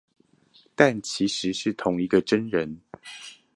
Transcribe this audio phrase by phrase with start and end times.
[0.73, 2.81] 但其實是同一個真人